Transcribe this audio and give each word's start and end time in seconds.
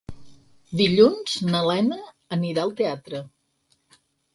Dilluns 0.79 1.37
na 1.51 1.63
Lena 1.67 2.01
anirà 2.41 2.67
al 2.67 2.77
teatre. 2.85 3.27